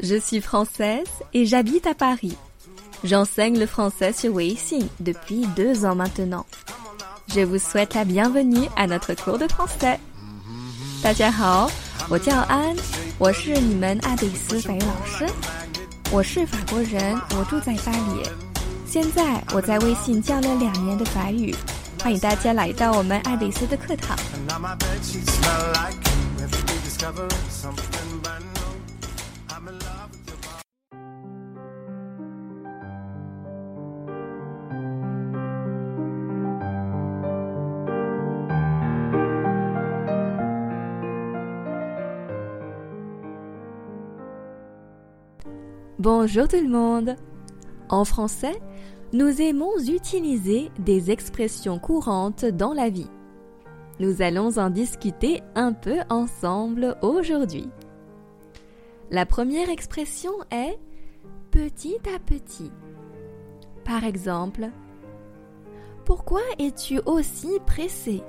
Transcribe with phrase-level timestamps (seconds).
[0.00, 2.36] Je suis française et j'habite à Paris.
[3.04, 6.46] J'enseigne le français sur Weixin depuis deux ans maintenant.
[7.28, 9.98] Je vous souhaite la bienvenue à notre cours de français.
[11.02, 11.70] 大家好，
[12.08, 12.74] 我叫安，
[13.18, 15.26] 我是你们阿比斯法语老师。
[16.10, 18.22] 我是法国人，我住在巴黎。
[18.86, 21.54] 现在我在微信教了两年的法语，
[22.00, 24.16] 欢迎大家来到我们爱丽丝的课堂。
[45.99, 47.15] Bonjour tout le monde.
[47.89, 48.59] En français,
[49.13, 53.09] nous aimons utiliser des expressions courantes dans la vie.
[53.99, 57.67] Nous allons en discuter un peu ensemble aujourd'hui.
[59.11, 60.79] La première expression est
[61.51, 62.71] petit à petit.
[63.83, 64.69] Par exemple,
[66.05, 68.23] Pourquoi es-tu aussi pressé?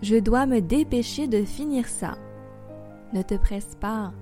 [0.00, 2.16] Je dois me dépêcher de finir ça.
[3.12, 4.12] Ne te presse pas,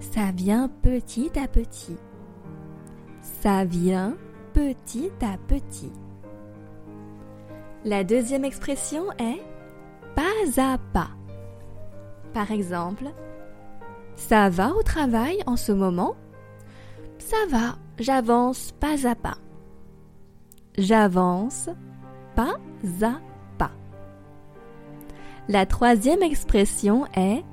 [0.00, 1.96] ça vient petit à petit.
[3.22, 4.16] Ça vient
[4.52, 5.92] petit à petit.
[7.84, 9.42] La deuxième expression est
[10.14, 11.10] pas à pas.
[12.32, 13.04] Par exemple,
[14.16, 16.16] ça va au travail en ce moment?
[17.18, 19.38] Ça va, j'avance pas à pas.
[20.78, 21.68] J'avance
[22.34, 22.56] pas
[23.02, 23.20] à
[23.58, 23.70] pas.
[25.48, 27.44] La troisième expression est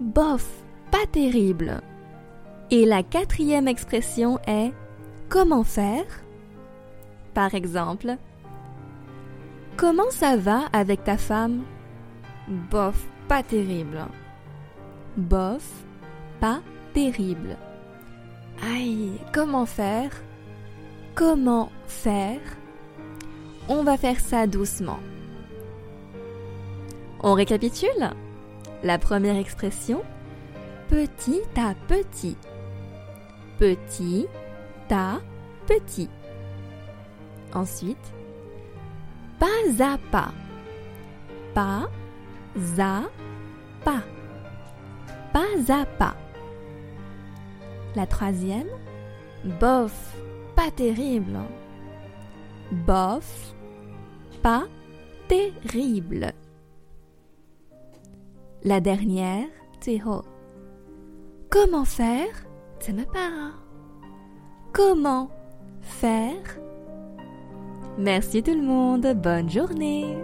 [0.00, 0.64] bof,
[0.96, 1.82] pas terrible.
[2.70, 4.72] Et la quatrième expression est
[5.28, 6.06] comment faire?
[7.34, 8.16] Par exemple,
[9.76, 11.64] comment ça va avec ta femme?
[12.48, 14.06] Bof, pas terrible.
[15.18, 15.68] Bof,
[16.40, 16.60] pas
[16.94, 17.58] terrible.
[18.74, 20.10] Aïe, comment faire?
[21.14, 22.40] Comment faire?
[23.68, 25.00] On va faire ça doucement.
[27.22, 28.10] On récapitule
[28.82, 30.02] La première expression,
[30.88, 32.36] petit à petit.
[33.58, 34.26] Petit
[34.90, 35.18] à
[35.66, 36.08] petit.
[37.52, 38.12] Ensuite,
[39.38, 39.46] pas
[39.78, 40.32] à pas.
[41.54, 41.88] Pas
[42.78, 43.02] à
[43.84, 44.02] pas.
[45.32, 46.16] Pas à pas.
[47.94, 48.68] La troisième,
[49.60, 50.16] bof,
[50.54, 51.38] pas terrible.
[52.72, 53.54] Bof,
[54.42, 54.64] pas
[55.28, 56.32] terrible.
[58.64, 59.46] La dernière,
[59.86, 60.24] 最后
[61.50, 62.46] Comment faire?
[62.80, 63.52] Ça me parle.
[64.72, 65.30] Comment
[65.80, 66.58] faire?
[67.98, 70.16] Merci tout le monde, bonne journée.